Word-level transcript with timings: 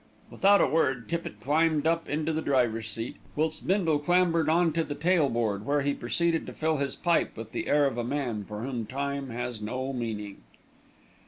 Without 0.31 0.61
a 0.61 0.65
word, 0.67 1.07
Tippitt 1.07 1.39
climbed 1.39 1.85
up 1.85 2.09
into 2.09 2.33
the 2.33 2.41
driver's 2.41 2.89
seat, 2.89 3.17
whilst 3.35 3.67
Bindle 3.67 3.99
clambered 3.99 4.49
on 4.49 4.73
to 4.73 4.83
the 4.83 4.95
tail 4.95 5.29
board, 5.29 5.63
where 5.63 5.81
he 5.81 5.93
proceeded 5.93 6.47
to 6.47 6.53
fill 6.53 6.77
his 6.77 6.95
pipe 6.95 7.37
with 7.37 7.51
the 7.51 7.67
air 7.67 7.85
of 7.85 7.99
a 7.99 8.03
man 8.03 8.43
for 8.43 8.63
whom 8.63 8.87
time 8.87 9.29
has 9.29 9.61
no 9.61 9.93
meaning. 9.93 10.37